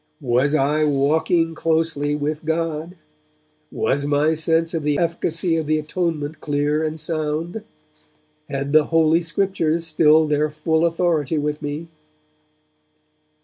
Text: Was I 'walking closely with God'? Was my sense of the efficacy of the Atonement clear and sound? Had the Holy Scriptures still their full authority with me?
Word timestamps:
Was 0.23 0.55
I 0.55 0.83
'walking 0.83 1.53
closely 1.53 2.15
with 2.15 2.43
God'? 2.43 2.95
Was 3.71 4.07
my 4.07 4.33
sense 4.33 4.73
of 4.73 4.81
the 4.81 4.97
efficacy 4.97 5.57
of 5.57 5.67
the 5.67 5.77
Atonement 5.77 6.41
clear 6.41 6.81
and 6.83 6.99
sound? 6.99 7.61
Had 8.49 8.73
the 8.73 8.85
Holy 8.85 9.21
Scriptures 9.21 9.85
still 9.85 10.25
their 10.25 10.49
full 10.49 10.87
authority 10.87 11.37
with 11.37 11.61
me? 11.61 11.89